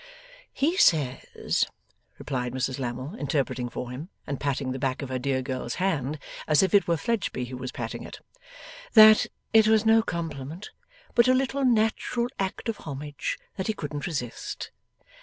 'He 0.51 0.77
says,' 0.77 1.67
replied 2.17 2.53
Mrs 2.53 2.79
Lammle, 2.79 3.13
interpreting 3.19 3.69
for 3.69 3.91
him, 3.91 4.09
and 4.25 4.39
patting 4.39 4.71
the 4.71 4.79
back 4.79 5.03
of 5.03 5.09
her 5.09 5.19
dear 5.19 5.43
girl's 5.43 5.75
hand, 5.75 6.17
as 6.47 6.63
if 6.63 6.73
it 6.73 6.87
were 6.87 6.97
Fledgeby 6.97 7.45
who 7.45 7.57
was 7.57 7.71
patting 7.71 8.01
it, 8.01 8.19
'that 8.95 9.27
it 9.53 9.67
was 9.67 9.85
no 9.85 10.01
compliment, 10.01 10.71
but 11.13 11.27
a 11.27 11.35
little 11.35 11.63
natural 11.63 12.29
act 12.39 12.67
of 12.67 12.77
homage 12.77 13.37
that 13.57 13.67
he 13.67 13.73
couldn't 13.75 14.07
resist. 14.07 14.71